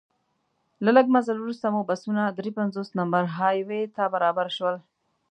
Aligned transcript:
له 0.83 0.89
لږ 0.97 1.05
مزل 1.15 1.37
وروسته 1.39 1.67
مو 1.73 1.81
بسونه 1.89 2.23
درې 2.37 2.51
پنځوس 2.59 2.89
نمبر 2.99 3.23
های 3.37 3.57
وې 3.67 3.81
ته 3.95 4.03
برابر 4.13 4.47
شول. 4.57 4.75